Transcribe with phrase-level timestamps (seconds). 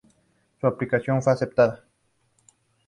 [0.59, 1.83] Su aplicación fue aceptada.